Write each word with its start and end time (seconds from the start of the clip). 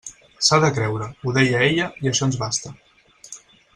S'ha 0.45 0.57
de 0.63 0.69
creure, 0.77 1.09
ho 1.27 1.33
deia 1.35 1.61
ella, 1.67 1.91
i 2.07 2.11
això 2.13 2.31
ens 2.31 2.39
basta. 2.47 2.75